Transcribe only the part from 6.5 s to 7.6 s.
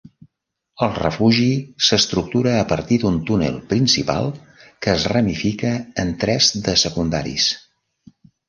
de secundaris.